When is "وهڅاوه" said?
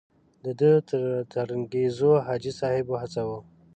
2.89-3.39